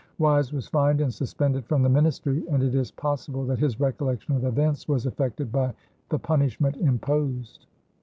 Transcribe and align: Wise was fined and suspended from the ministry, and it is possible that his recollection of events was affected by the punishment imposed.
Wise 0.17 0.51
was 0.51 0.67
fined 0.67 0.99
and 0.99 1.13
suspended 1.13 1.63
from 1.67 1.83
the 1.83 1.87
ministry, 1.89 2.43
and 2.49 2.63
it 2.63 2.73
is 2.73 2.89
possible 2.89 3.45
that 3.45 3.59
his 3.59 3.79
recollection 3.79 4.35
of 4.35 4.45
events 4.45 4.87
was 4.87 5.05
affected 5.05 5.51
by 5.51 5.75
the 6.09 6.17
punishment 6.17 6.75
imposed. 6.77 7.67